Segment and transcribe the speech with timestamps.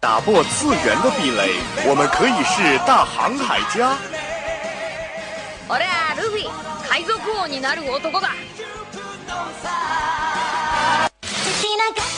[0.00, 1.54] 打破次元的壁垒，
[1.86, 3.96] 我们可以是大航海家。
[5.68, 6.50] 俺はルフィ
[6.88, 8.30] 海賊王になる男だ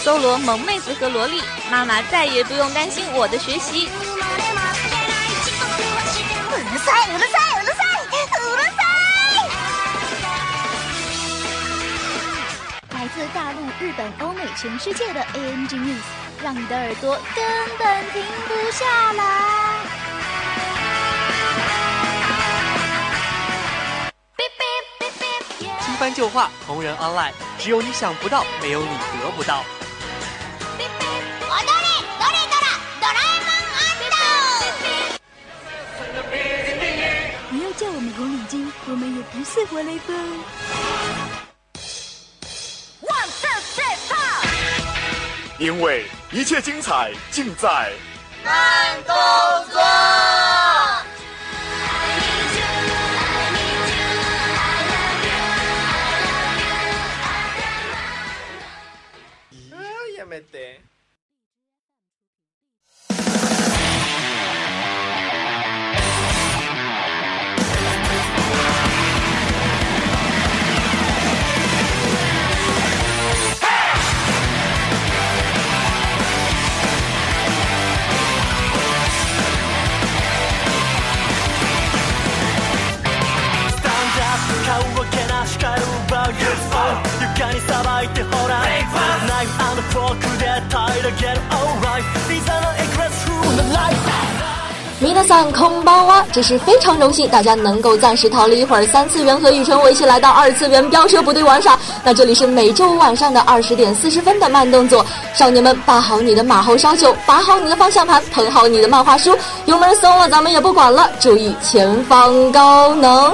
[0.03, 3.89] 搜罗萌妹子和萝莉，妈妈再也不用担心我的学习。
[3.89, 3.91] う
[6.73, 7.48] るさいうるさい
[13.19, 16.03] 自大陆、日本、欧美、全世界的 ANG News，
[16.43, 17.45] 让你的耳朵根
[17.79, 19.23] 本停不下来。
[25.81, 28.89] 新番旧话，同人 online，只有你想不到，没有你
[29.23, 29.65] 得不到。
[30.77, 31.87] 踊れ
[32.19, 32.67] どれドラ
[33.01, 33.63] ドラえもん
[37.51, 38.53] 不要叫我们红领巾，
[38.89, 41.48] 我们也不是活雷锋。
[45.60, 47.92] 因为一切精彩尽在
[48.46, 49.14] 慢动
[49.70, 49.99] 作。
[95.30, 101.78] 散空包蛙，只是非常荣幸大家能够暂时逃离一会儿三次元和雨辰，我一起来到二次元飙车部队玩耍。
[102.04, 113.32] 那这里是每周五晚上的二十点四十分的慢动作，少年们把好你的马后烧酒，把好你的方向盘，捧好你的漫画书，油门松了咱们也不管了，注意前方高能。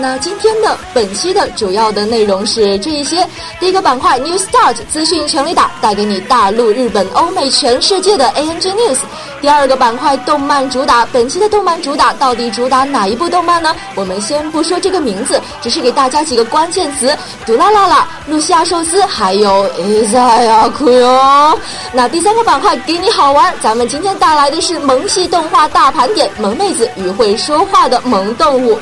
[0.00, 3.26] 那今天的本期的主要的内容是这一些。
[3.58, 8.98] 第一个板块 New Start 资讯全力打，带给你大陆、日本、欧美、全世界的 ANG News。
[9.42, 13.74] 第二个板块动漫主打，本期的动漫主打到底主打哪一部动漫呢？
[13.94, 21.58] 我们先不说这个名字，只是给大家几个关键词：杜拉拉拉、露西亚寿司，还有伊萨亚库哟。
[21.92, 28.78] 那第三个板块给你好玩，咱们今天带来的是萌系动画大盘点，萌妹子与会说话的萌动物。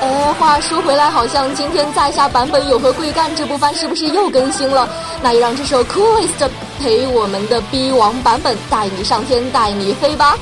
[0.00, 4.88] 哎，话说回来，好像今天在下版本有何贵干这部番是不是又更新了？
[5.22, 6.48] 那就让这首 Coolest
[6.80, 10.36] 陪我们的 B 王版本带你上天，带你飞吧。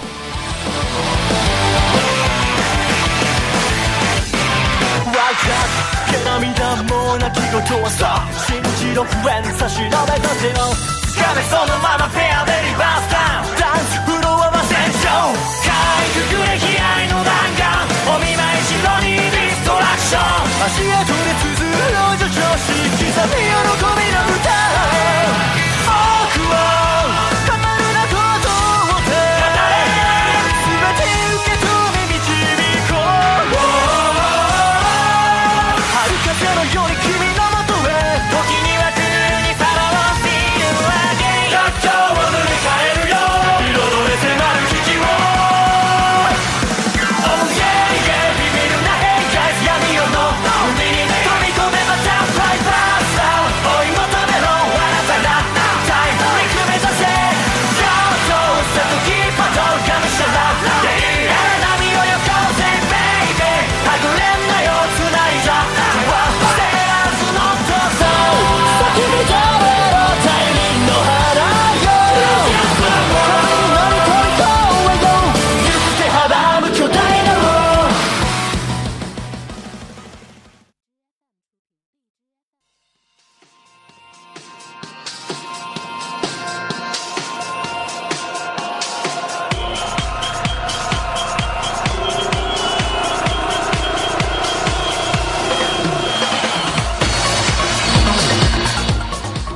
[6.24, 13.59] 涙も泣き言はさ信じろフレンズ差し伸べた手を 掴めそのままペアでリバースダウン。
[13.59, 15.35] ダンスフロアは戦場
[15.67, 17.91] かいくぐれ悲哀の弾丸。
[18.07, 20.23] お見舞いしろにディストラクション。
[20.63, 24.68] 足跡で綴る老女調子刻み喜びの歌。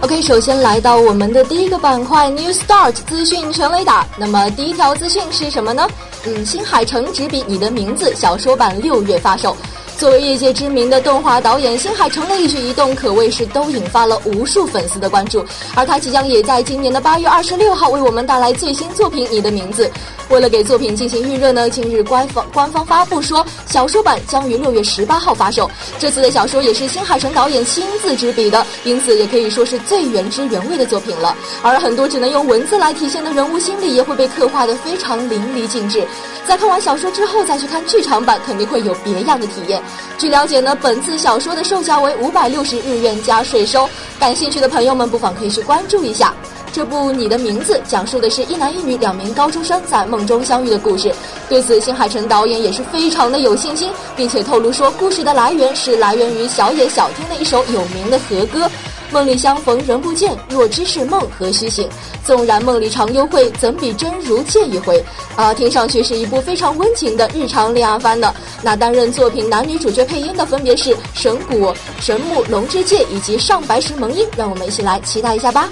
[0.03, 4.05] OK，首先来到我们的第一个板块 New Start 资讯全雷打。
[4.17, 5.87] 那么第一条资讯是什么呢？
[6.25, 9.55] 嗯，新海诚执笔你的名字小说版六月发售。
[9.95, 15.45] 作为业界知名的动画导演，新海诚的一举一动可谓是都引发了无数粉丝的关注。
[15.73, 19.87] 而他即将也在今年的八月二十六号为我们带来最新作品《你的名字》。
[20.29, 25.69] 为了给作品进行预热呢，近日官方官方发布说，小说版将于六月十八号发售。
[25.99, 31.35] 这次的小说也是新海诚导演亲自执笔的，因此也可以说是最原汁原味的作品了。
[31.61, 36.03] 而很多只能用文字来体现的人物心理，也会被刻画得非常淋漓尽致。
[36.47, 39.81] 在看完小说之后再去看剧场版，肯定会有别样的体验。
[40.17, 43.87] 据了解呢，本次小说的售价为五百六十日元加税收，
[44.19, 46.33] 感兴趣的朋友们不妨可以去关注一下。
[46.73, 51.13] 这部《你的名字》讲述的是一男一女两名高中生在梦中相遇的故事。
[51.47, 58.67] 对此，新海诚导演也是非常的有信心，并且透露说，故事的来源是来源于小野小町的一首有名的和歌
[59.13, 61.87] ：“梦里相逢人不见，若知是梦何须醒？
[62.25, 64.99] 纵然梦里常幽会，怎比真如见一回？”
[65.37, 68.33] 啊，听上去是一部非常温情的日常恋爱番呢。
[68.63, 71.71] 那担任作品男女主角配音的分别是神谷、
[72.01, 75.69] 神木、龙之介以及上白石萌音，让我们一起来期待一下吧。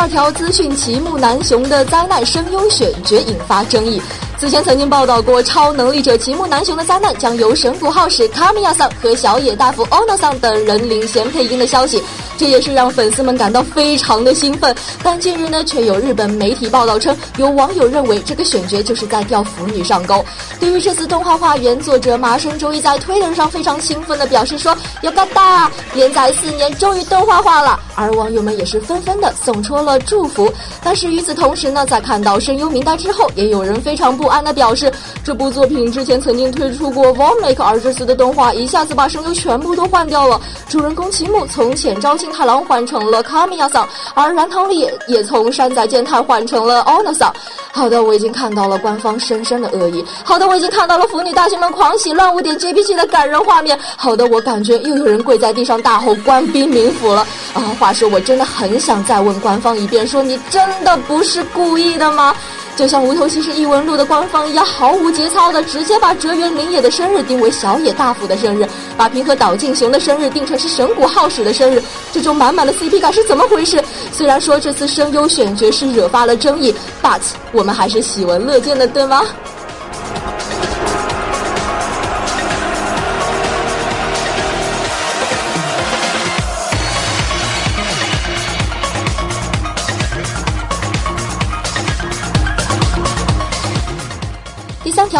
[0.00, 4.00] 二条资讯：齐木南雄的灾难声优选角引发争议。
[4.38, 12.02] 此前曾经报道过，超能力者齐木南雄的灾难将由神谷浩史、卡米亚桑和小野大辅、欧诺桑等人领衔配音的消息。
[12.40, 20.24] 这也是让粉丝们感到非常的兴奋，但近日呢，却有日本媒体报道称，有网友认为这个选角就是在钓腐女上钩。
[20.58, 30.50] 对于这次动画化，原作者麻生周一在推特上非常兴奋地表示说：“有嘎达，连载四年终于动画化了。”而网友们也是纷纷的送出了祝福。
[30.82, 34.90] 但是与此同时呢，在看到声优名单之后，也有人非常不安地表示，
[35.22, 40.40] 这部作品之前曾经推出过 Vomake，而这次的动画一下子把声优全部都换掉了。
[40.70, 47.32] 主人公齐木从浅沼太郎换成了卡米亚桑，而蓝堂里也从山仔健太换成了欧娜桑。
[47.72, 50.04] 好的，我已经看到了官方深深的恶意。
[50.24, 53.78] 好的，我已经看到了腐女大军们狂喜乱舞点 JPG 的感人画面。
[53.96, 57.26] 好的，我感觉又有人跪在地上大吼官兵民府了。
[57.54, 62.34] 啊，话说我真的很想再问官方一遍，说你真的不是故意的吗？
[62.80, 68.66] 就像《无头骑士异闻录》的官方一样，毫无节操的直接把哲原林野的生日定为小野大辅的生日，
[68.96, 73.84] 把平和岛进雄的生日定成是神谷浩史的生日，这种满满 的 CP 感是怎么回事？
[74.12, 77.20] 虽然说这次声优选角是惹发了争议，but
[77.52, 79.24] 我们还是喜闻乐见的，对吗？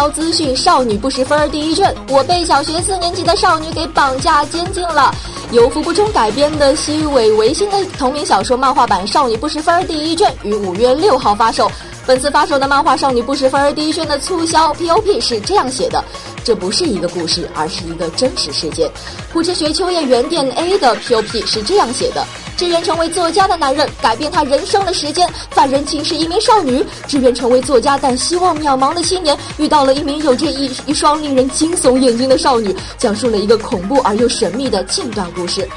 [0.01, 5.13] 条资讯：少女不识分第一卷，我被小学四年级的少女给绑架监禁了。
[5.51, 11.71] 由服部中改编的西尾维新的同名小说漫画版《少女不识分》第一卷于五月六号发售。
[12.07, 16.03] 本次发售的漫画《少女不识分》第一卷的促销 POP 是这样写的：
[16.43, 18.89] 这不是一个故事，而是一个真实事件。
[19.31, 22.25] 虎之学秋叶原店 A 的 POP 是这样写的。
[22.61, 26.85] 志愿成为作家的男人改变他人生的时间，犯人竟是一名少女。
[27.07, 35.67] 志愿成为作家但希望渺茫的青年遇到了一名有着一一双令人惊悚眼睛的少女，讲述了一个恐怖而又神秘的近段故事。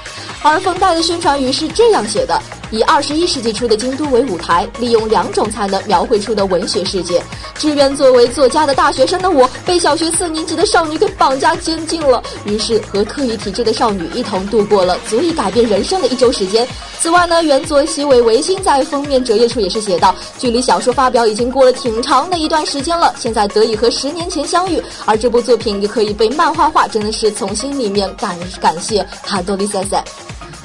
[0.42, 2.38] 而封带的宣传语是这样写的：
[2.74, 7.22] 以二十一世纪初的京都为舞台，利用两种才能描绘出的文学世界。
[7.56, 16.66] 志愿作为作家的大学生的我，被小学四年级的少女给绑架监禁了，于是和特异体质的少女一同度过了足以改变人生的一周时间。
[16.98, 30.02] 此外呢，原作西尾维新在封面折页处也是写道：距离小说发表已经过了挺长的一段时间了，现在得以和十年前相遇，而这部作品也可以被漫画化，真的是从心里面感感谢卡多利塞塞。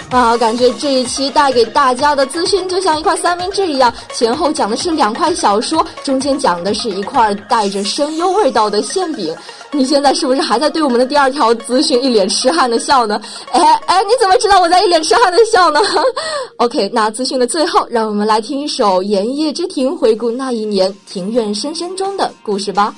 [0.10, 9.36] 啊，感觉这一期带给大家的资讯就像一块三明治一样，前后讲的是两块小说，中间讲的是一块带着声优味道的馅饼。
[9.72, 13.22] 你现在是不是还在对我们的第二条资讯一脸痴汉的笑呢？
[13.54, 15.80] 哎哎，你怎么知道我在一脸痴汉的笑呢？
[16.58, 22.96] OK，那资讯的最后，让我们来听一首《炎夜之庭》，回顾那一年庭院深深中的故事吧。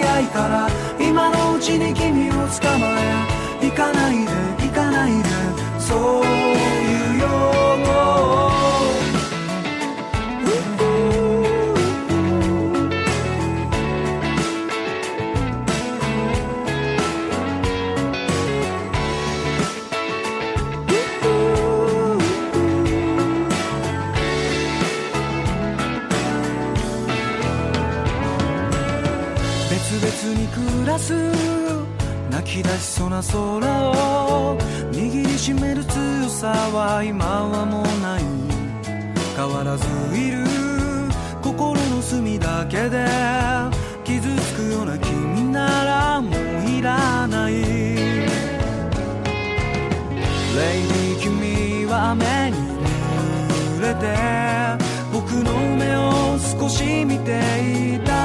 [0.00, 0.68] 早いから
[1.00, 3.38] 今のうちに君を捕まえ。
[3.60, 5.28] 行かないで行かないで
[5.80, 6.37] そう。
[31.08, 31.14] す。
[32.30, 33.36] 泣き出しそうな空
[33.90, 34.58] を
[34.92, 38.22] 握りしめる強さは今はもうない。
[39.36, 39.86] 変わらず
[40.16, 40.44] いる
[41.42, 43.06] 心の隅だけで
[44.04, 46.32] 傷つくような君ならもう
[46.70, 47.54] いらない。
[47.54, 47.62] レ
[50.82, 52.56] イディ君は雨に
[53.78, 54.04] 濡れて
[55.12, 57.30] 僕の目を少し見て
[57.94, 58.17] いた。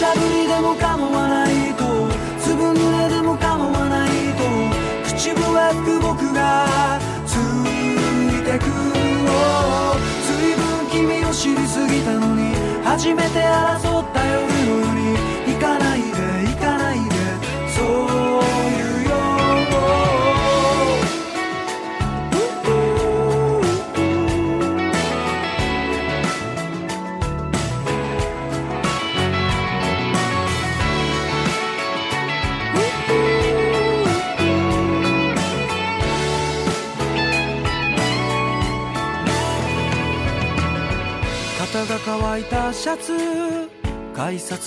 [0.00, 1.84] しゃぶりでも構わないと。
[2.40, 4.44] 粒濡れでも構わないと。
[5.04, 8.64] 口笛吹く僕がついてく
[9.28, 9.28] の。
[10.24, 14.19] ずいぶん君を知りすぎたのに初めて争った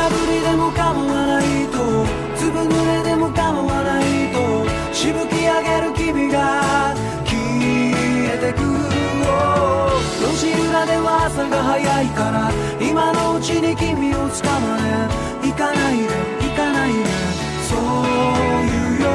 [0.00, 1.76] 土砂降りでも構わないと
[2.34, 4.64] 粒濡れでも構わないと
[4.94, 6.94] しぶき上げる君が
[7.26, 7.36] 消
[8.32, 8.62] えてく
[10.24, 15.46] 路地裏では朝が早いから今のうちに君を捕まえ。
[15.46, 16.04] 行かないで
[16.48, 17.04] 行かないで。
[17.68, 17.78] そう
[18.64, 19.06] いうよ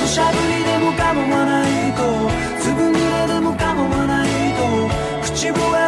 [0.00, 2.00] 土砂降りでも構わないと
[2.62, 4.88] 粒濡れでも構わないと
[5.22, 5.85] 口笛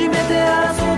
[0.00, 0.91] に初め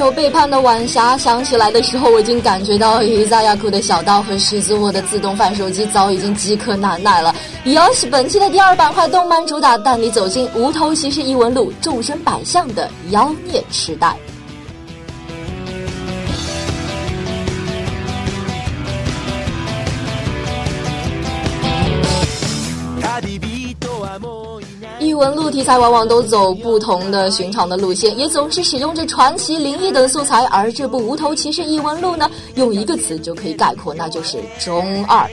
[0.00, 7.34] 是受背叛的晚霞响起来的时候，我已经感觉到伊萨亚库的小刀和十字握的自动贩手机早已经饥渴难耐了。
[7.64, 14.16] 尤是本期的第二板块，动漫主打带你走进无头骑士异闻录众生百相的妖孽时代。
[25.21, 30.43] 异闻录题材往往都走不同的寻常的路线，也总是使用着传奇、灵异等素材。
[30.45, 35.19] 而这部《无头骑士异闻录》呢，用一个词就可以概括，那就是中二。《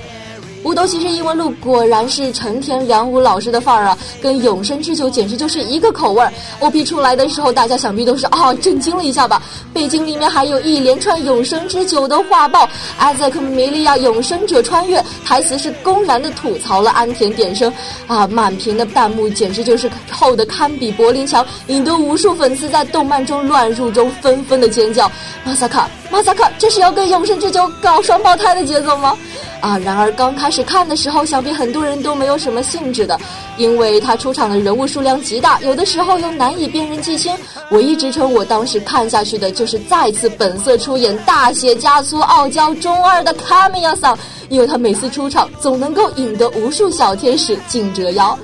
[0.65, 6.33] 无头骑士异闻录》果然是成田良武老师的范儿啊，跟《永生之酒》简直就是一个口味儿。
[6.59, 9.41] OP 出来的时候，大家想必都是啊震惊了一下吧。
[9.73, 17.73] 背景里面还有一连串《永生之酒》的画报，艾泽克梅利亚永生者穿越，台词是公然的吐槽了安田点生
[18.09, 25.11] 啊，满屏的弹幕简直就是厚的堪比柏林墙，引得无数粉丝在动漫中乱入中纷纷的尖叫。
[25.45, 29.17] 马萨卡，马萨卡，这是要跟《永生之酒》搞双胞胎的节奏吗？
[29.61, 29.77] 啊！
[29.79, 33.21] 然而刚开开始看的时候，想必很多人都没有什么兴致的，
[33.59, 37.37] 因为他出场的人物数量极大，有的时候又难以辨认记清。
[37.71, 48.35] 我一直称我当时看下去的就是再次本色出演大写加粗、傲娇中二的卡米亚桑，因为他每次出场总能够引得无数小天使竞折腰。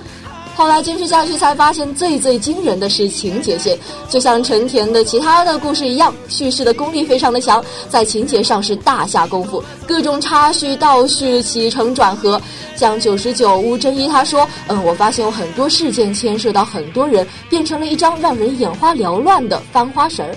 [0.56, 3.76] 后来坚持下去，才发现最最惊人的是情节线，
[4.08, 12.40] 就像成田的其他的故事一样，叙事的功力非常的强，在情节上是大下功夫，各种插叙、倒叙、起承转合。
[12.76, 20.37] 像九十九屋真一他说：“嗯，我发现有很多事件牵涉到很多人，变成了一张让人眼花缭乱的翻花绳儿。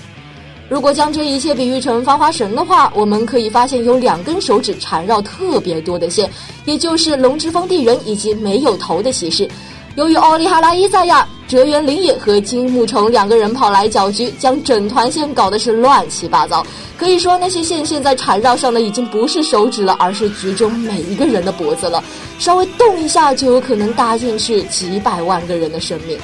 [0.68, 6.30] 如果将这一切比喻成翻花绳的话，我们可以发现有两根手指缠绕特别多的线，
[6.66, 9.48] 也就是龙之封地人以及没有头的骑士。”
[9.98, 16.64] 由于奥利哈拉伊萨亚、哲原林野和金木虫两个人跑来搅局，将整团线搞得是乱七八糟。
[17.00, 22.04] 可以说，那些线现在缠绕上的已经不是手指了，而是局中每一个人的脖子了。
[22.38, 26.16] 稍微动一下，就有可能搭进去几百万个人的生命。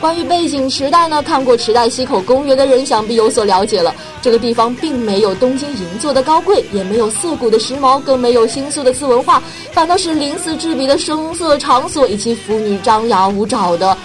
[0.00, 1.20] 关于背景池袋呢？
[1.20, 3.92] 看过池袋西口公园的人想必有所了解了。
[4.22, 13.96] 这个地方并没有东京银座的高贵，也没有涩谷的时髦，更没有新宿的次文化，反倒是鳞次栉比的声色场所以及腐女张牙舞爪的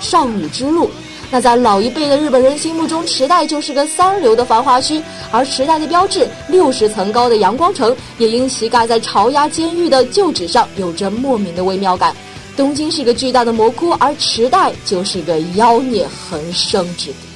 [0.00, 0.90] 少女之路。
[1.30, 12.16] 那在老一辈的日本人心目中，池袋就是个三流的繁华区，而池袋的标志六十层高的阳光城，也因其盖在朝鸭监狱的旧址上，有着莫名的微妙感。
[12.56, 17.31] 东京是个巨大的魔窟，而池袋就是个妖孽横生之地。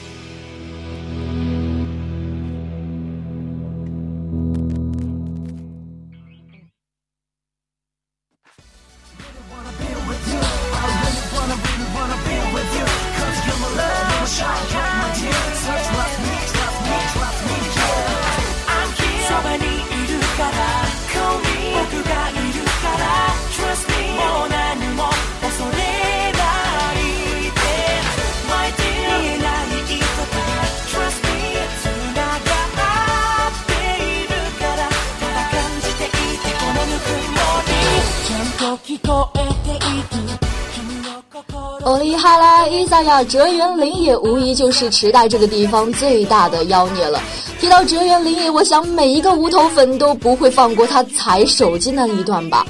[42.95, 47.21] 哈拉伊萨亚哲原林也无疑就是池袋这个地方最大的妖孽了。
[47.59, 52.65] 提到哲原林也，我想每一个无头粉都不会放过他踩手机那一段吧。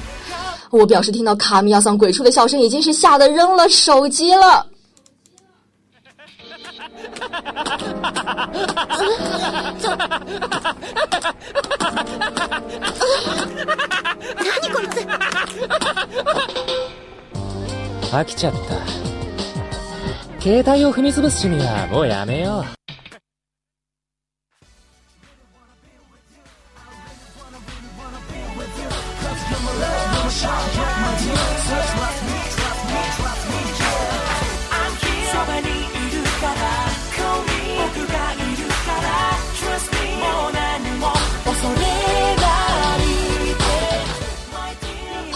[0.70, 4.66] 我表示听到卡米亚桑鬼畜的笑声，已经是吓得扔了手机了。
[18.10, 19.15] 飽 きちゃった。
[20.47, 22.63] 携帯を踏み潰す趣味はもうやめよう。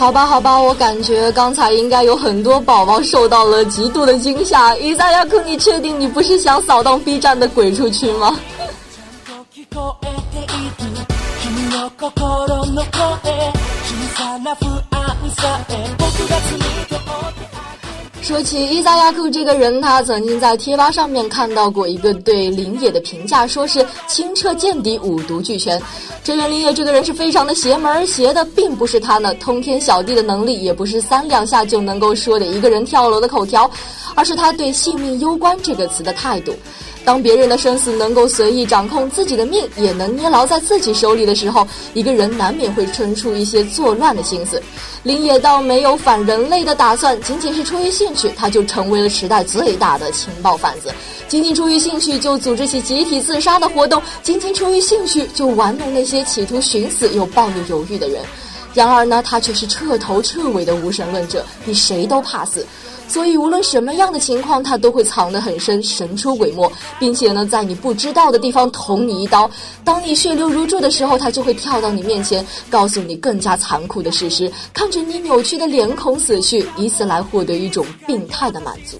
[0.02, 4.76] 好吧，好吧，我感觉刚才应该有很多宝宝受到了极度的惊吓。
[4.78, 8.36] 伊萨亚克，你确定你不是想扫荡 B 站的鬼畜区吗？
[18.22, 25.82] 说起伊萨亚库这个人，他曾经在贴吧上面看到过一个对林野的评价，说是清澈见底，五毒俱全。
[26.24, 33.70] 这人林野这个人是非常的邪门，邪的并不是他呢通天小弟的能力，也不是三两下就能够说的一个人跳楼的口条，
[34.14, 36.56] 而是他对性命攸关这个词的态度。
[37.04, 44.62] 当别人的生死能够随意掌控，自己的命也能捏牢在自己手里的时候，一个人难免会生出一些作乱的心思。
[45.04, 50.94] 林野倒没有反人类的打算，仅仅是出于兴趣，他就成为了时代最大的情报贩子。
[51.28, 58.22] 仅仅出于兴趣就组织起集体自杀的活动，仅仅出于兴趣就玩弄那些企图寻死又抱有犹豫的人。
[58.74, 62.66] 然而呢，他却是彻头彻尾的无神论者，比谁都怕死。
[63.12, 69.52] 所以，无论什么样的情况，他都会藏得很深，神出鬼没，并且呢，在你不知道的地方捅你一刀。
[69.84, 78.98] 当你血流如注的时候，他就会跳到你面前，告诉你更加残酷的事实，看着你扭曲的脸孔死去，以此来获得一种病态的满足。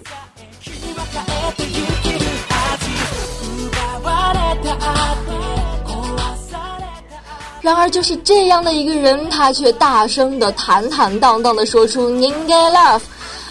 [7.62, 13.00] 然而，就是这样的一个人，他却大声的、坦坦荡荡的说出 “Ninga love”。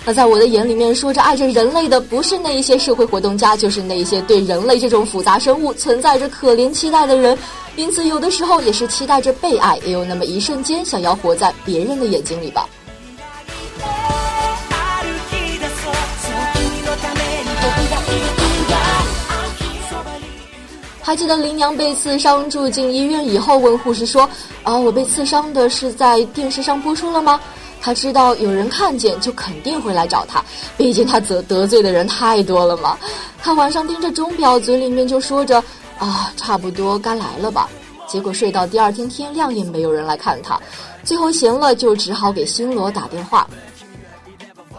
[0.04, 7.36] 那在我的眼里面，说着爱着人类的，不是那一些社会活动家，就是那一些对人类这种复杂生物存在着可怜期待的人。
[7.76, 12.66] 因此，有的时候也是期待着被爱，也有那么一瞬间想要活在别人的眼睛里吧。
[21.02, 24.28] 还记得林娘被刺伤住进医院以后，问护士说
[24.64, 27.38] ：“啊，我被刺伤的是在电视上播出了吗？”
[27.80, 30.44] 他知道有人看见就肯定会来找他，
[30.76, 32.98] 毕竟他得得罪的人太多了嘛。
[33.42, 35.62] 他晚上盯着钟表，嘴里面就说着
[35.98, 37.68] ：“啊，差不多该来了吧。”
[38.06, 40.60] 结果睡到第二天天亮也没有人来看他，
[41.04, 43.48] 最后闲了就只好给星罗打电话。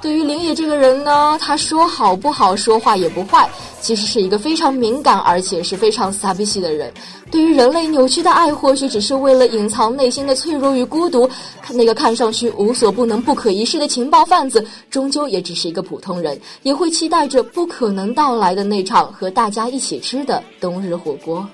[0.01, 3.47] 对于林野这个人呢，他说好不好，说话也不坏，
[3.79, 6.91] 其实是一个非常敏感而且是非常傻逼系的人。
[7.29, 11.29] 对于人类扭曲的爱，或许只是为了隐藏内心的脆弱与孤独。
[11.69, 21.47] 那个看上去无所不能、不可一世的情报贩子，终究也只是一个普通人，也会期待着不可能到来的那场和大家一起吃的冬日火锅。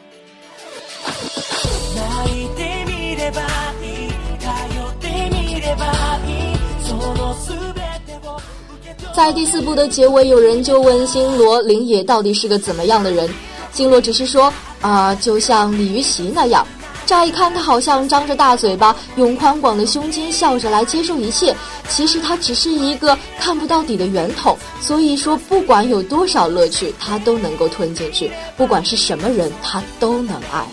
[9.18, 13.28] 在第四部的结尾，有人就问星罗林野到底是个怎么样的人？
[13.74, 16.64] 星罗只是说啊，就像李玉席那样。
[17.04, 21.56] 乍一看，他好像张着大嘴巴，用宽广的胸襟笑着来接受一切。
[21.90, 24.56] 其实他只是一个看不到底的圆筒。
[24.80, 30.64] 所以说，不管有多少乐趣，他都能够吞进去；不管是什么人，他都能爱。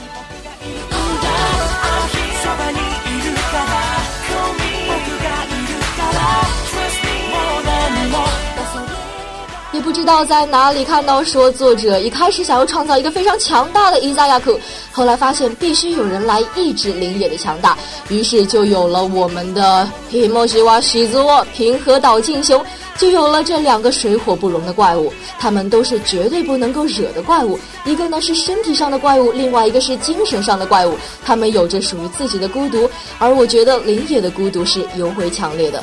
[9.94, 14.58] 知道在哪里看到说，作者一开始想要创造一个非常强大的伊萨亚库，
[14.90, 17.78] 后来发现必须有人来抑制林野的强大，
[18.08, 22.60] 于是就有了我们的皮莫西瓦西兹沃平和岛静雄，
[22.98, 35.80] 就有了这两个水火不容的怪物，他们都是绝对不能够惹的怪物，一个呢是身体上的怪物，另外一个是精神上的怪物，他们有着属于自己的孤独，而我觉得林野的孤独是尤为强烈的。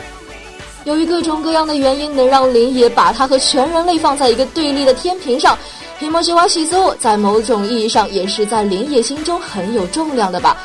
[0.84, 5.58] 由于各种各样的原因，能让林野把他和全人类放在一个对立的天平上。
[6.00, 10.58] 皮莫西瓦西索在某种意义上也是在林野心中很有重量的吧。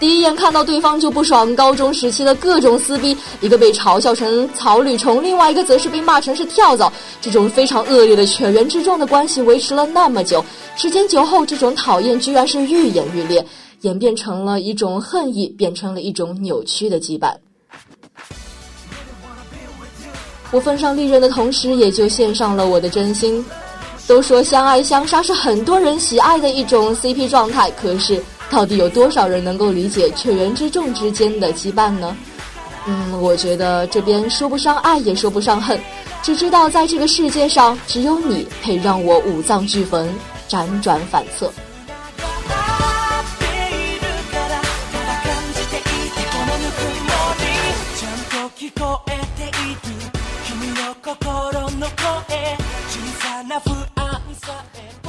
[0.00, 6.92] 第一眼看到对方就不爽，高中时期的各种撕逼，一个被嘲笑成草履虫，另外一个则是被骂成是跳蚤。
[7.20, 13.46] 这种非常恶劣的犬猿之状的关系维持了那么久，时间久后，这种讨厌居然是愈演愈烈，
[13.82, 17.32] 演变成了一种恨意，变成了一种扭曲的羁绊。
[20.50, 23.44] 我奉上利刃的同时，也就献上了我的真心。
[24.06, 32.16] 都说相爱相杀是很多人喜爱的一种 CP 状态，可是到底有多少人能够理解血缘之众之间的羁绊呢？
[32.86, 35.80] 嗯，我觉得这边说不上爱，也说不上恨，
[36.22, 40.12] 只知道在这个世界上，只有你配让我五脏俱焚，
[40.48, 41.52] 辗转反侧。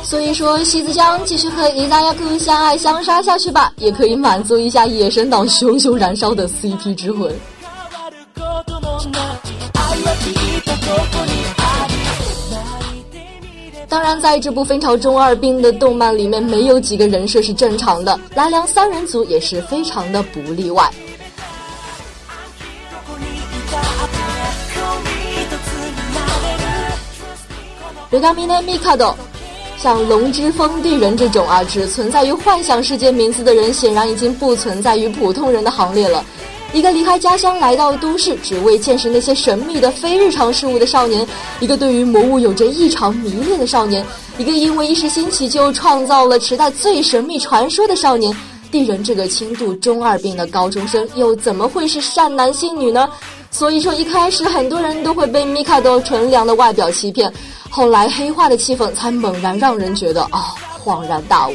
[0.04, 7.34] 所以说，西子江继续和伊达亚克相爱相杀下去吧，也可以满足一下野生党熊熊燃烧的 CP 之魂。
[13.88, 20.90] 当然，在这部分朝中二病的动漫里面，没有几个人设是正常的，来良三人组也是非常的不例外。
[29.78, 36.24] 像龙之风地人这种啊，只存在于幻想世界名字的人，显然已经不存在于普通人的行列了。
[36.74, 41.26] 一个离开家乡来到都市，只为见识那些神秘的非日常事物的少年；
[41.60, 44.04] 一个对于魔物有着异常迷恋的少年；
[44.38, 48.36] 一个因为一时兴起就创造了时代最神秘传说的少年。
[48.72, 53.10] 地人这个轻度中二病的高中生，又怎么会是善男信女呢？
[53.50, 57.30] 所以说，一开始很多人都会被米卡多纯良的外表欺骗，
[57.72, 60.54] 后来黑化的气氛才猛然让人觉得啊，
[60.84, 61.54] 恍然大悟。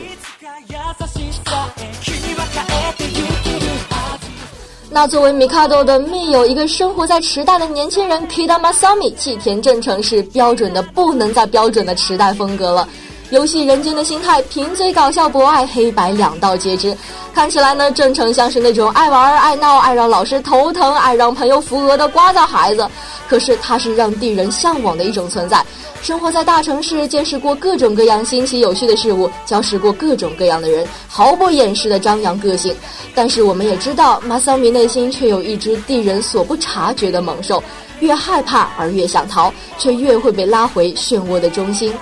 [4.90, 12.88] 那作为米卡多的密友，一个生活在池袋的年轻人 Kida Masami，气田正成是标准的不能再标准的池袋风格了。
[13.28, 16.96] 游戏人间的心态，贫嘴搞笑博爱，黑白两道皆知。
[17.34, 22.88] 看起来呢，正成像是那种爱玩、爱闹、爱让老师头疼、爱让朋友扶额的聒噪孩子。
[23.28, 25.64] 可是他是让地人向往的一种存在。
[26.02, 32.74] 生活在大城市，见识过各种各样新奇有趣的事物，交识过各种各样的人，毫不掩饰的张扬个性。
[33.14, 37.62] 但是我们也知道，马桑米内心却有一只地人所不察觉的猛兽，
[38.00, 41.92] 越害怕而越想逃，却越会被拉回漩涡的中心。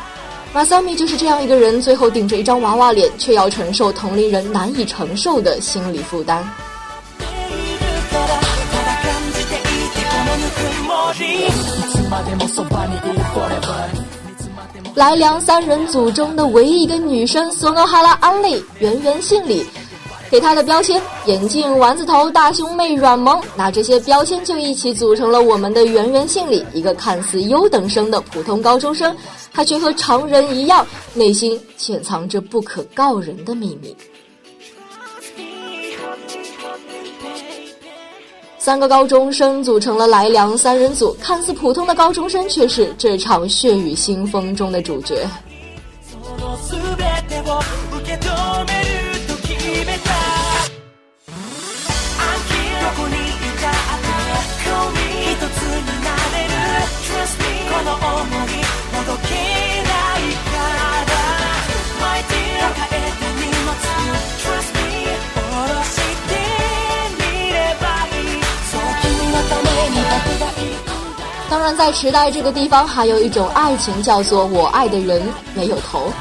[0.52, 6.48] 马萨米就是这样一个人，最后顶着一张娃娃脸，却要承受同龄人难以承受的心理负担。
[14.94, 19.66] 来良三人组中的唯一一个女生索诺哈拉安利，圆圆姓李。
[20.30, 23.40] 给她的标签：眼镜、丸子头、大胸妹、软萌。
[23.56, 29.14] 那这些标签就一起组成了我们的圆圆姓李，一个看似优等生的普通高中生，
[29.52, 33.94] 他却和常人一样，内心潜藏着不可告人的秘密。
[38.64, 45.28] 三个高中生组成了来良三人组，看似普通的高中生，却是这场血雨腥风中的主角。
[71.54, 75.22] 当然，在池袋这个地方，还有一种爱情，叫做我爱的人
[75.54, 76.12] 没有头。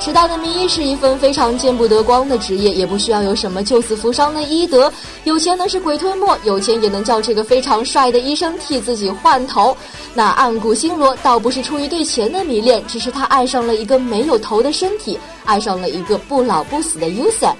[0.00, 4.90] 池袋的名医是一份非常见不得光的职业，也不需要有什么救死扶伤的医德。
[5.24, 9.76] 有钱能使鬼推磨，有钱也能叫这个非常帅的医生替自己换头。
[10.14, 17.52] 那暗谷星罗倒不是出于对钱的迷恋，只是他爱上了一个没有头的身体，爱上了一个不老不死的 Usa。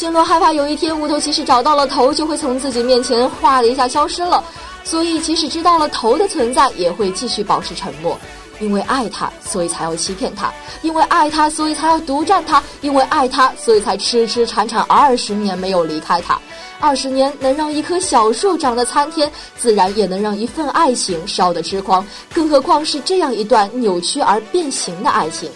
[0.00, 4.42] 星罗害怕有一天无头骑士找到了头，就会从自己面前哗的一下消失了，
[4.82, 8.18] 所以即使知道了头的存在，也会继续保持沉默。
[8.60, 10.48] 因为爱他，所以才要欺骗他；
[10.80, 16.40] 因为爱他，所以才要独占他；因为爱他，所以才痴痴缠缠二十年没有离开他。
[16.80, 22.02] 二十年能让一棵小树长得参天，自然也能让一份爱情烧得痴狂。
[22.32, 25.50] 更何况是这样一段扭曲而变形的爱情。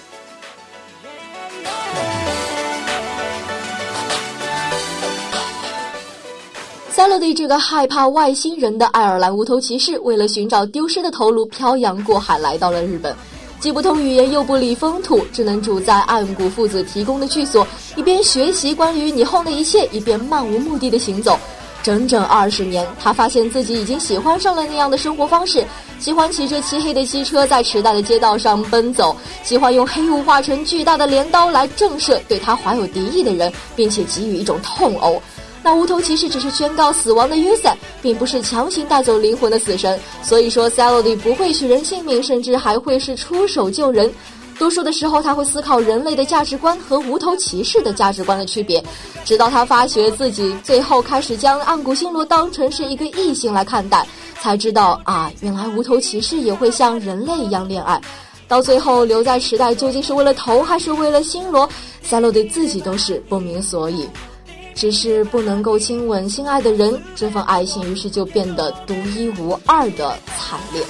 [7.05, 13.15] 塞洛蒂这个害怕外星人的爱尔兰无头骑士，为了寻找丢失的头颅，漂洋过海来到了日本。
[13.61, 21.39] 既不通语言，又不理风土，只能住在岸谷父子提供的居所，一边学习关于霓虹的一切，一边漫无目的的行走。
[21.83, 25.63] 整整二十年，他发现自己已经喜欢上了那样的生活方式，
[25.99, 35.21] 喜欢骑着漆黑的机车在池袋的街道上奔走，喜欢用黑雾化成巨大的镰刀来震慑对他怀有敌意的人，并且给予一种痛殴。
[35.65, 39.99] 那无头骑士只是宣告死亡的 Usa，并不是强行带走灵魂的死神。
[40.23, 44.13] 所以说 s a l o d y 不会取人性命，甚至还会是出手救人。
[44.59, 48.85] 多数的时候，他会思考人类的价值观和无头骑士的价值观的区别，
[49.25, 54.07] 直到他发觉自己最后开始将暗谷星罗当成是一个异性来看待，
[54.41, 58.01] 才知道啊，原来无头骑士也会像人类一样恋爱。
[58.47, 61.67] 到最后留在时代究竟是为了头还是为了星罗
[62.03, 64.07] s a l o d 自己都是不明所以。
[64.75, 70.83] 只是不能够亲吻心爱的人，这份爱情于是就变得独一无二的惨烈。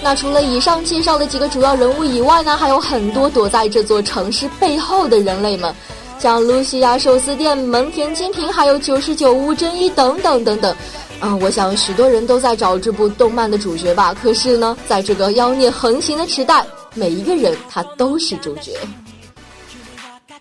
[0.00, 5.74] 那除了以上介绍的几个主要人物以外呢，还有很多躲在这座城市背后的人类们，
[6.18, 10.74] 像露西亚寿司店、门田精品，还有九十九屋真一等等等等。
[11.20, 14.14] 嗯，我想许多人都在找这部动漫的主角吧。
[14.14, 18.72] 可是呢，在这个妖孽横行的时代，每一个人他都是主角。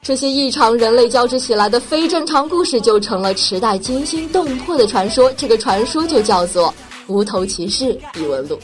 [0.03, 5.33] 这些异常人类交织起来的非正常故事，就成了池袋惊心动魄的传说。
[5.35, 6.69] 这个传说就叫做
[7.07, 8.57] 《无头骑士异闻录》。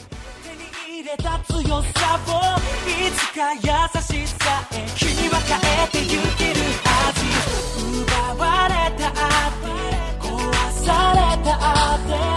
[11.44, 12.33] the out there.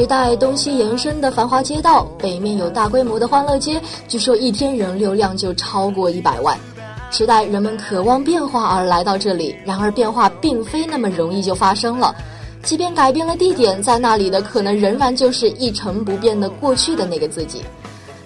[0.00, 6.58] 时代东西延伸的繁华街道，北面有大规模的欢乐街，据说一天人流量就超过一百万。
[7.10, 12.14] 时代人们渴望变化而来到这里，然而变化并非那么容易就发生了。
[12.62, 17.62] 即便改变了地点，在那里的可能仍然就是一成不变的过去的那个自己。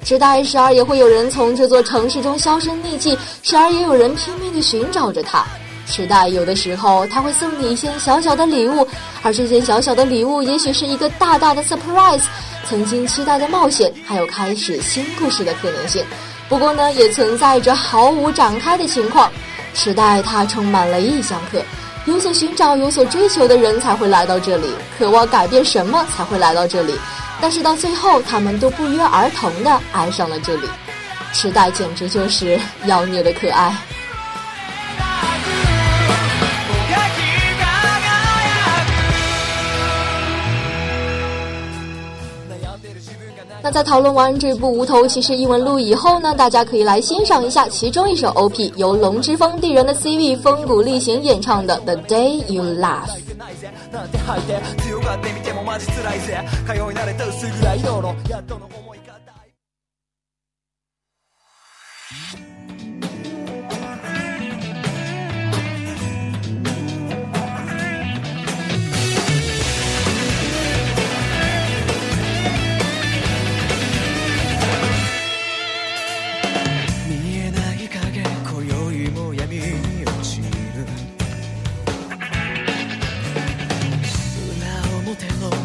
[0.05, 5.45] 时代时而也会有人从这座城市中销声匿迹，时而也有人拼命地寻找着它。
[5.87, 8.87] 时代有的时候他会送你一些小小的礼物，
[9.23, 12.23] 而这些小小的礼物也许是一个大大的 surprise，
[12.69, 16.05] 曾经期待的冒险，还有开始新故事的可能性。
[16.49, 19.31] 不过呢，也存在着毫无展开的情况。
[19.75, 21.61] 时代它充满了异乡客，
[22.07, 26.95] 有所寻找、有所追求的人才会来到这里，渴望改变什么才会来到这里。
[27.41, 30.69] 但是到最后，他们都不约而同的爱上了这里。
[31.33, 33.77] 时代简直就是 妖孽的可爱。
[43.65, 53.09] 那在讨论完这部《无头骑士异闻录》以后呢，大家可以来欣赏一下其中一首 OP，由龙之风地人的 CV 风谷力行演唱的《The Day You Laugh》。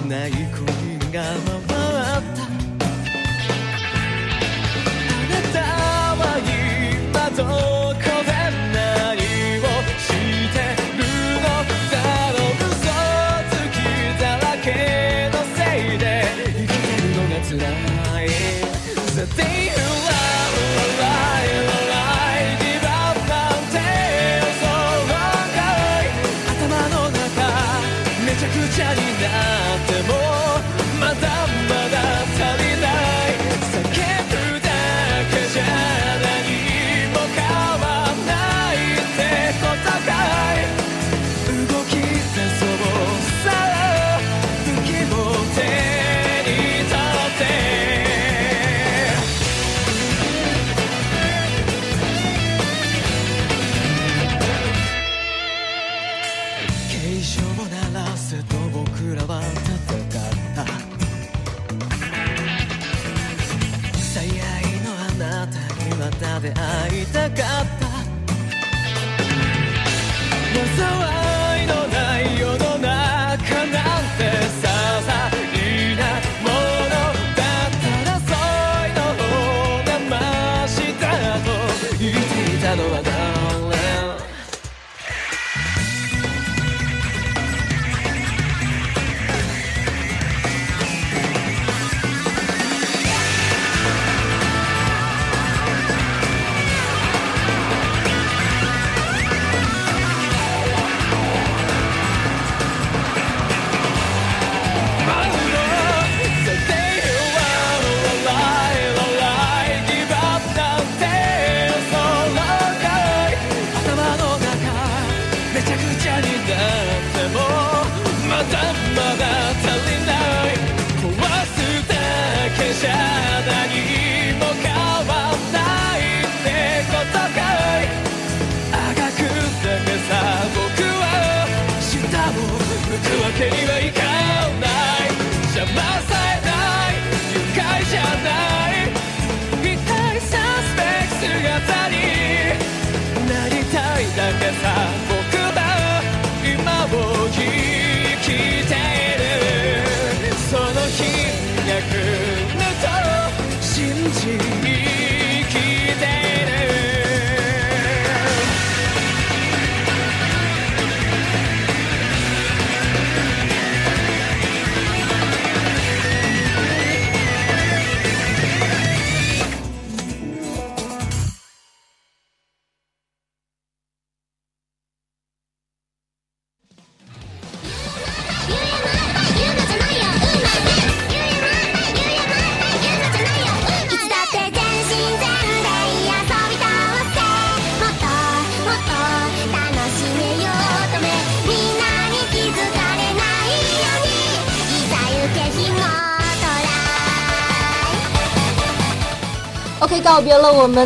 [0.10, 1.22] ない恋が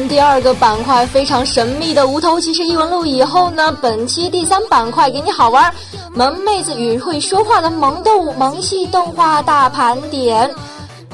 [0.08, 5.74] 第二个板块非常神秘的无头骑士异闻录以后呢，本期第三板块给你好玩，
[6.14, 10.50] 萌妹子与会说话的萌动物萌系动画大盘点。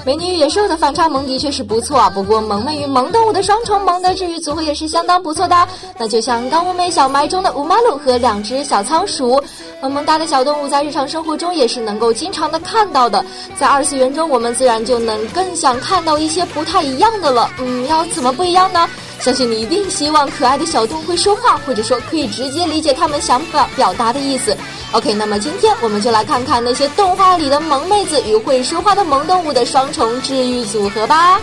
[0.05, 5.67] 美女与野兽的反差萌的确是不错啊，不过萌妹与萌动物的双重萌的治愈组合也是相当不错的。
[5.97, 9.41] 那就像刚物美小埋中的五马鲁和两只小仓鼠，
[9.81, 13.23] 萌萌哒的小动物在日常生活中也是能够经常的看到的。
[13.57, 17.51] 在二次元中，我们自然就能更想看到一些不太一样的了。
[17.59, 18.89] 嗯，要怎么不一样呢？
[19.19, 24.55] 相信你一定希望可爱的小动物会说话，或者说可以直接理解他们想法表达的意思。
[24.91, 31.39] OK，那么今天我们就来看看那些动画里的萌妹子与会说话的萌动物的双重治愈组合吧。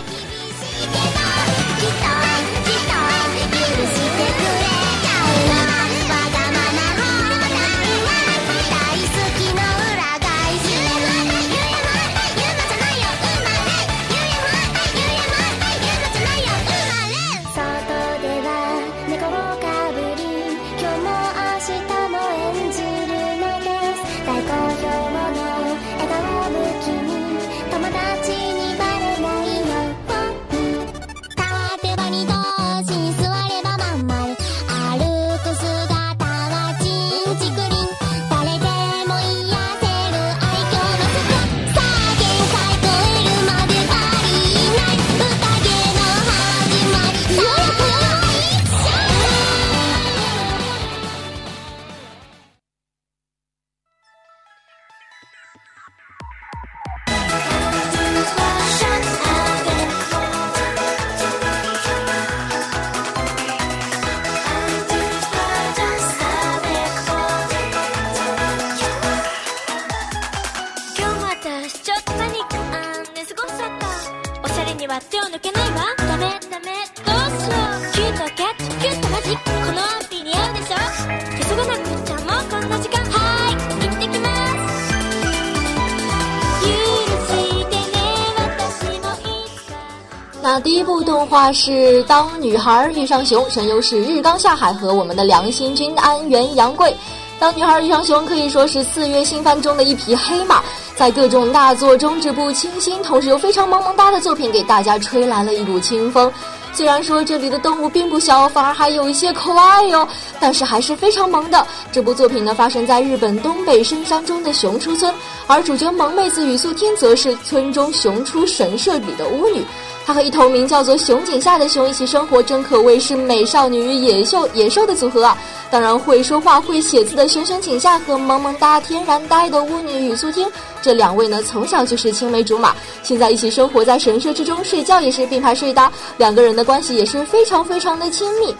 [90.59, 96.95] 第一部动画是《当女孩遇上熊》，声优是日冈下海和我们的良心君安原阳贵。
[97.39, 100.63] 当女孩遇上熊可以说是四月新番中的一匹黑马，
[100.95, 106.31] 在各种大作中，这部清新同时又非常萌萌哒的作品给大家吹来了一股清风。
[106.73, 110.07] 虽然说这里的动物并不小，反而还有一些可爱哟，
[110.39, 111.65] 但是还是非常萌的。
[111.91, 115.13] 这部作品呢，发生在日本东北深山中的熊出村，
[115.47, 119.63] 而主角萌妹子宇素天则是村中熊出神社里的巫女。
[120.07, 125.37] 她和一头名叫做熊井夏的熊一起生活，真可谓是美少女与野兽野兽的组合啊！
[125.69, 130.49] 当然，会说话、会写字的熊熊井夏和萌萌哒、天然呆的巫女宇素天，
[130.81, 138.55] 这两位呢，从小就是青梅竹马，现在一起生活在神社之中，睡觉也是并排睡的，两个人的关系也是非常非常的亲密。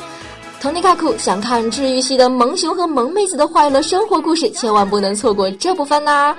[0.60, 6.36] 托尼卡库想看治愈系的萌熊和萌妹子的快乐生活故事，千万不能错过这部分呐、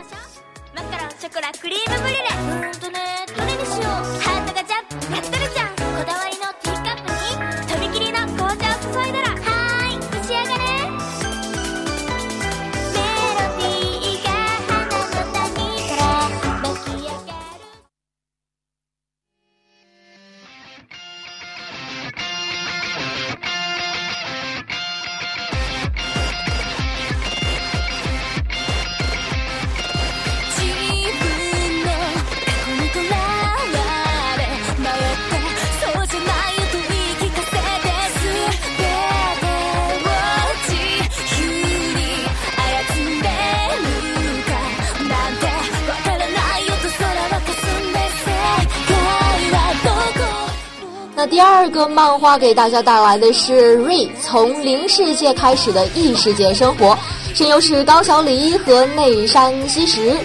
[51.98, 56.96] 漫画给大家带来的是瑞从零世界开始的异世界生活，
[57.34, 60.16] 声优是高桥李依和内山希实。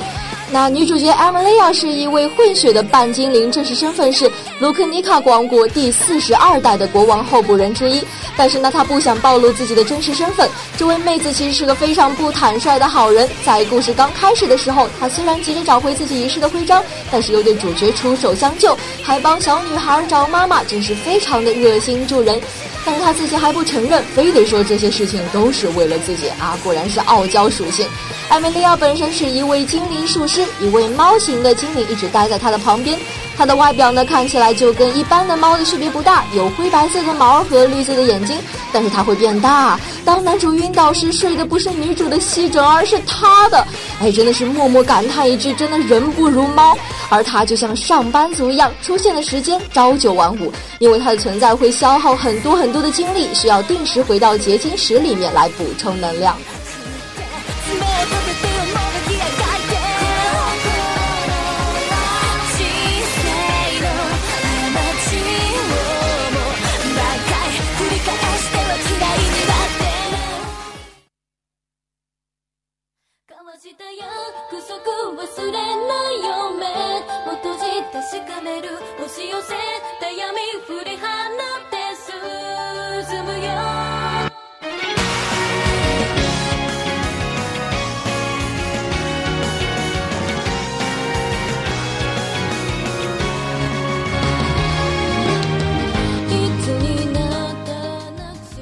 [0.54, 8.04] 那女主角艾米莉亚是一位混血的半精灵，真实身份是卢克尼卡王国第四十二代的国王候补人之一。
[8.38, 10.48] 但是呢，她不想暴露自己的真实身份。
[10.78, 13.28] 这位妹子其实是个非常不坦率的好人。
[13.44, 22.40] 在故事刚开始的时候，她虽然急着找回自己遗失的徽章，但是又对主角出手相救，还帮小女孩找妈妈，真是非常的热心助人。
[22.86, 26.58] 但是他自己还不承认，非得说这些事情都是为了自己啊！
[26.64, 27.88] 果然是傲娇属性。
[28.30, 33.00] 艾米莉亚本身是一位精灵术师，一位猫型的精灵一直待在他的旁边。
[33.36, 38.38] 它的外表呢，看起来就跟一般的猫的区别不大，有灰白色的毛和绿色的眼睛。
[38.74, 39.80] 但是它会变大。
[40.04, 43.66] 当男主晕倒时，睡的不是女主的西枕，而是他的。
[44.02, 46.76] 哎，真的是默默感叹一句：真的人不如猫。
[47.10, 56.36] 而他就像上班族一样，出现的时间朝九晚五，因为他的存在会消耗很多很多的精力，需要定时回到结晶石里面来补充能量。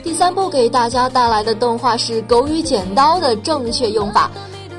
[0.03, 4.29] 第三部给大家带来的动画是《狗与剪刀》的正确用法。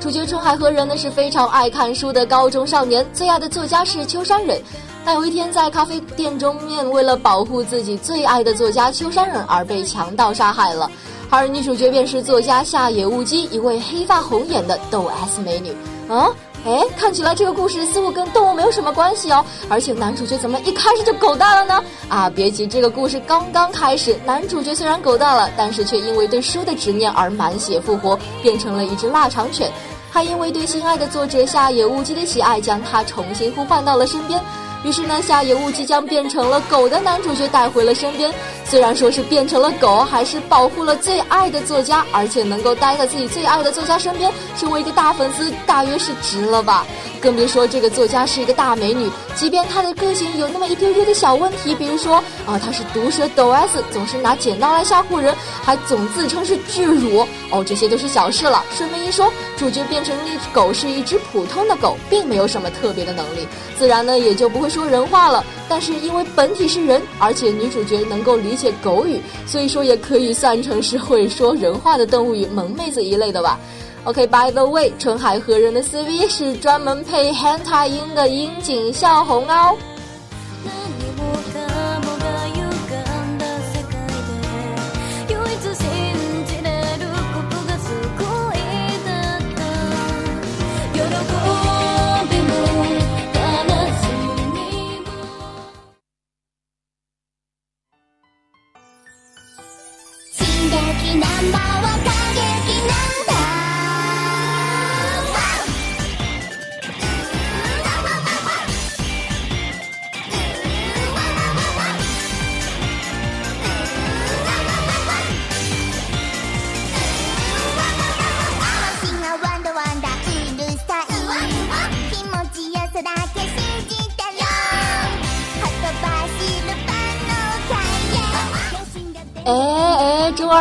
[0.03, 4.61] 主角春海和人呢是非常爱看书的高中少年，最爱的作家是秋山忍。
[5.05, 10.91] 但有一天在咖啡店中面，为了保护自己最爱的作家秋山忍而被强盗杀害了。
[11.29, 15.73] 而女主角便是作家下野悟姬，一位黑发红眼的斗 S 美女。
[16.09, 16.27] 啊，
[16.65, 19.43] 哎，看起来这个故事似乎跟动物没有什么关系哦。
[19.69, 21.81] 而且男主角怎么一开始就狗大了呢？
[22.09, 29.71] 啊，别急，这个故事刚刚开始，男主角虽然狗大了，但是却因为对书的执念而满血复活，变成了一只腊肠犬。
[30.13, 34.39] 他因为对心爱的作者下野雾姬的喜爱，将他重新呼唤到了身边。
[34.83, 38.33] 于是呢，下野悟即将变成了狗的男主角带回了身边。
[38.65, 46.85] 虽然说是变成了狗，还是保护了最爱的作家，而且能够待在自己最爱的作家身边，成为一个大粉丝，大约是值了吧。
[47.21, 52.15] 更别说这个作家是一个大美女，即便她的个性有那么一丢丢的小问题，比如说
[52.45, 58.63] 啊，她是毒舌抖 S，总是拿剪刀来吓唬人，还总自称是巨乳哦，这些都是小事了。
[58.75, 65.45] 顺便一说，主角变成那只狗是一只普通的狗，并没有什么特别的能力，自然呢也就不会说人话了。
[65.69, 73.59] 但是因为本体是人，而且女主角能够理解狗语，所以说也可以算成是会说人话的动物语萌妹子一类的吧。
[74.05, 79.77] OK，By the way，春海和人的 CV 是专门配 Hentai 音的樱井孝宏哦。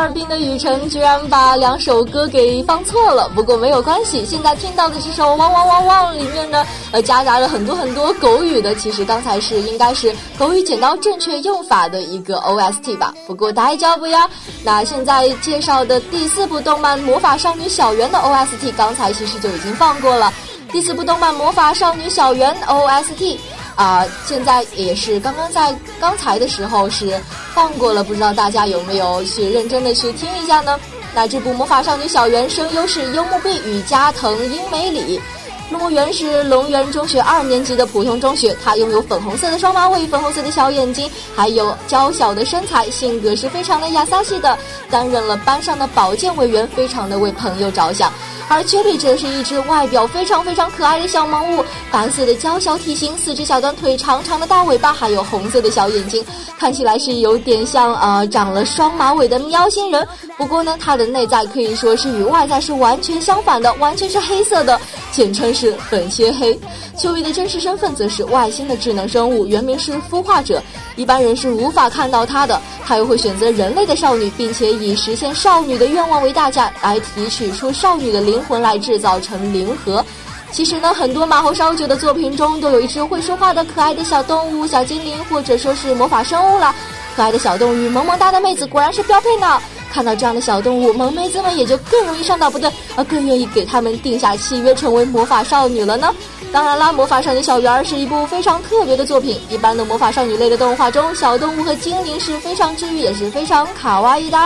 [0.03, 4.27] 哈尔滨的雨辰居然把两首歌给放错了，不过没有关系。
[4.27, 8.75] 现在听到的这首《汪汪汪汪》里面呢，呃，夹杂了很多很多狗语的。
[8.75, 13.15] 其实刚才是应该是狗语剪刀正确用法的一个 OST 吧。
[13.29, 14.29] 不过大家不呀。
[14.65, 20.33] 那现在介绍的第四部动漫《魔法少女小圆》的 OST，刚才其实就已经放过了。
[20.73, 23.39] 第四部动漫《魔法少女小圆》OST。
[23.75, 27.21] 啊，现在也是刚刚在刚才的时候是
[27.55, 30.79] 放过了，不知道大家有没有去认真的去听一下呢？
[31.15, 35.21] 那这部《魔法少女小圆》声优是幽木碧与加藤英美里，
[35.73, 44.57] 入木原是龙源中学二年级的普通中学，他拥有粉红色的双马尾、粉红色的小眼睛，还有娇小的身材，性格是非常的亚萨系的。
[44.91, 48.13] 担任了班上的保健委员，非常的为朋友着想。
[48.49, 56.23] 而丘比则是一只外表非常非常可爱的小萌物，白色的娇小体型，四只小短腿，长长的大尾巴，还有红色的小眼睛，
[56.59, 60.07] 看起来是有点像呃长了双马尾的喵星人。
[60.37, 64.79] 不过呢，它的内在可以说是与外在是完全相反的，完全是黑色的，
[65.13, 66.59] 简称是粉切黑。
[66.99, 70.61] 秋雨的真实身份则是外星的智能生物，原名是孵化者，
[70.97, 72.61] 一般人是无法看到它的。
[72.85, 80.05] 他又会选择人类的少女，并且以实现少女的愿望为代价，来提取出少女的灵魂，来制造成灵核。
[80.51, 86.75] 其实呢，很多马猴烧酒的作品中都有一只会说话的可爱的小动物、小精灵，或者说是魔法生物了。
[87.15, 89.61] 可爱的小动物，萌萌哒的妹子果然是标配呢。
[89.93, 96.15] 看到这样的小动物，萌妹子们也就更容易上当，不对，而更愿意给他们定下契约，成为魔法少女了呢。
[96.51, 99.39] 当然啦，《魔法少女小圆儿》是一部非常特别的作品。
[99.51, 104.39] 一般的魔法少女类的动画中，小动物和精灵是非常治愈，也是非常卡哇伊的。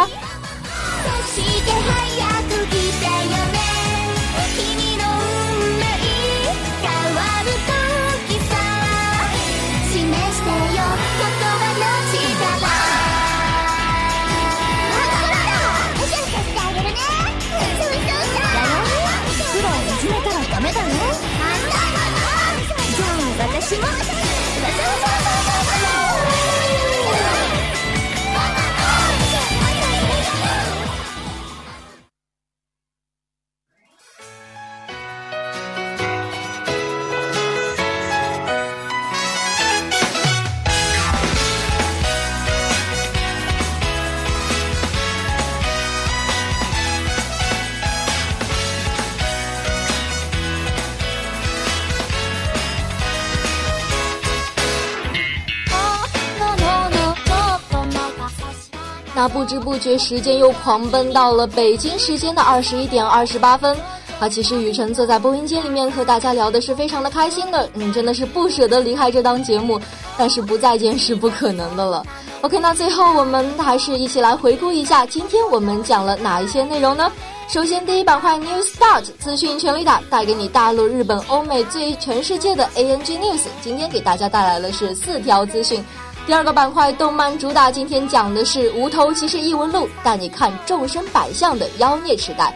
[59.28, 63.76] 不知不觉，时间又狂奔到了北京时间的二十一点二十八分。
[64.18, 69.78] 啊，其实雨辰坐在播音间里面和大家聊的是非常的开心的，嗯，真的是不舍得离开这档节目，
[70.16, 72.02] 但是不再见是不可能的了。
[72.40, 77.12] OK，那最后我们还是一起来回顾一下今天我们讲了哪一些内容呢？
[77.46, 83.42] 首先，第一板块 New Start 资讯全力打，带给你大陆、日本、欧美最全世界的 ANG News。
[83.62, 85.84] 今天给大家带来的是四条资讯。
[86.26, 92.52] 第二个板块，动漫主打，今天讲的是《无头骑士异闻录》，带你看众生百相的妖孽时代。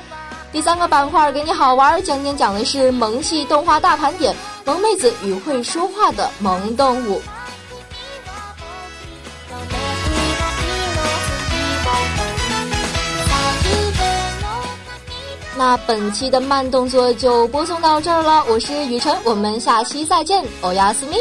[0.50, 7.22] 第三个板块，给你好玩，今天讲的是萌系动画大盘点，萌妹子与会说话的萌动物。
[15.56, 21.18] 那本期的慢动作就播送到这儿了，我是雨辰，我们下期再见，欧亚斯密。